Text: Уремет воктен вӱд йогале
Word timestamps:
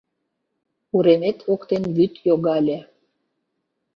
Уремет 0.95 1.37
воктен 1.47 1.83
вӱд 1.95 2.13
йогале 2.27 2.77